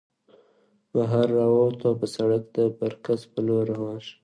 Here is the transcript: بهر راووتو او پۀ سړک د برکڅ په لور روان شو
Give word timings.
بهر 0.91 1.27
راووتو 1.37 1.83
او 1.89 1.93
پۀ 1.99 2.07
سړک 2.15 2.43
د 2.55 2.57
برکڅ 2.77 3.21
په 3.31 3.39
لور 3.45 3.63
روان 3.73 3.97
شو 4.05 4.15